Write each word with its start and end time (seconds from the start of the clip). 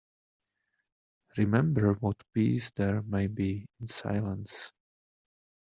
Remember 1.37 1.93
what 1.93 2.23
peace 2.33 2.71
there 2.71 3.03
may 3.03 3.27
be 3.27 3.67
in 3.79 3.85
silence. 3.85 4.71